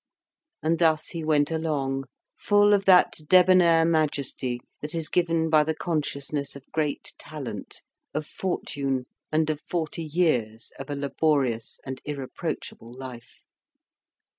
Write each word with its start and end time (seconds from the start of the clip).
And 0.63 0.79
thus 0.79 1.09
he 1.09 1.23
went 1.23 1.51
along, 1.51 2.05
full 2.35 2.73
of 2.73 2.85
that 2.85 3.17
debonair 3.27 3.85
majesty 3.85 4.59
that 4.81 4.95
is 4.95 5.09
given 5.09 5.47
by 5.47 5.63
the 5.63 5.75
consciousness 5.75 6.55
of 6.55 6.71
great 6.71 7.13
talent, 7.19 7.83
of 8.15 8.25
fortune, 8.25 9.05
and 9.31 9.47
of 9.51 9.61
forty 9.61 10.01
years 10.03 10.71
of 10.79 10.89
a 10.89 10.95
labourious 10.95 11.79
and 11.85 12.01
irreproachable 12.03 12.91
life. 12.91 13.41